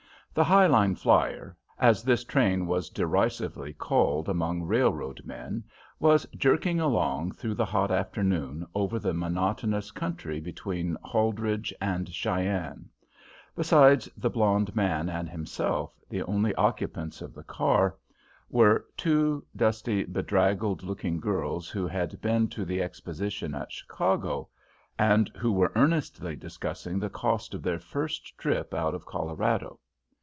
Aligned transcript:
The 0.33 0.45
"High 0.45 0.67
Line 0.67 0.95
Flyer," 0.95 1.57
as 1.77 2.03
this 2.03 2.23
train 2.23 2.65
was 2.65 2.89
derisively 2.89 3.73
called 3.73 4.29
among 4.29 4.63
railroad 4.63 5.25
men, 5.25 5.65
was 5.99 6.25
jerking 6.37 6.79
along 6.79 7.33
through 7.33 7.55
the 7.55 7.65
hot 7.65 7.91
afternoon 7.91 8.65
over 8.73 8.97
the 8.97 9.13
monotonous 9.13 9.91
country 9.91 10.39
between 10.39 10.95
Holdredge 11.03 11.73
and 11.81 12.07
Cheyenne. 12.07 12.89
Besides 13.57 14.07
the 14.15 14.29
blond 14.29 14.73
man 14.73 15.09
and 15.09 15.27
himself 15.27 15.99
the 16.07 16.23
only 16.23 16.55
occupants 16.55 17.21
of 17.21 17.33
the 17.33 17.43
car 17.43 17.97
were 18.49 18.85
two 18.95 19.45
dusty, 19.53 20.05
bedraggled 20.05 20.81
looking 20.81 21.19
girls 21.19 21.67
who 21.67 21.87
had 21.87 22.21
been 22.21 22.47
to 22.51 22.63
the 22.63 22.81
Exposition 22.81 23.53
at 23.53 23.69
Chicago, 23.73 24.47
and 24.97 25.27
who 25.35 25.51
were 25.51 25.73
earnestly 25.75 26.37
discussing 26.37 26.99
the 26.99 27.09
cost 27.09 27.53
of 27.53 27.63
their 27.63 27.79
first 27.81 28.37
trip 28.37 28.73
out 28.73 28.95
of 28.95 29.05
Colorado. 29.05 29.77